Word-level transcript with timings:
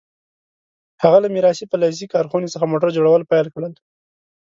هغه 1.03 1.17
له 1.23 1.27
میراثي 1.35 1.65
فلزي 1.71 2.05
کارخونې 2.13 2.47
څخه 2.53 2.69
موټر 2.71 2.89
جوړول 2.97 3.21
پیل 3.31 3.47
کړل. 3.55 3.73